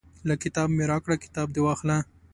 لکه 0.27 0.41
کتاب 0.45 0.69
مې 0.77 0.85
راکړه 0.91 1.15
کتاب 1.25 1.47
دې 1.55 1.61
واخله. 1.63 1.97